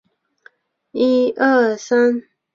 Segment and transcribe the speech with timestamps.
[0.03, 0.07] 就开始
[1.35, 2.21] 等放假啦